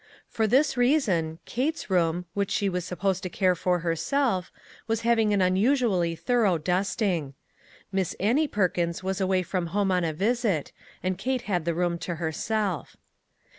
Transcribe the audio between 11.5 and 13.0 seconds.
the room to herself.